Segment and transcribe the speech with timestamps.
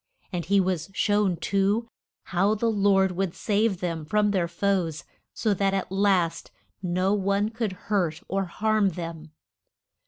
[0.33, 1.87] And he was shown, too,
[2.23, 6.49] how the Lord would save them from their foes, so that at last
[6.81, 9.31] no one could hurt or harm them.